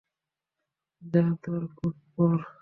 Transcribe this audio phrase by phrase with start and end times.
[1.01, 2.37] যা, তোর কোট পর!